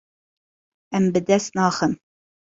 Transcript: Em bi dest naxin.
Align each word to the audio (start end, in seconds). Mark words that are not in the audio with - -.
Em 0.97 1.05
bi 1.13 1.21
dest 1.27 1.51
naxin. 1.57 1.93